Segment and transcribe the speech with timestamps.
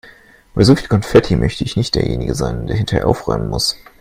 [0.55, 3.77] Bei so viel Konfetti möchte ich nicht derjenige sein, der hinterher aufräumen muss.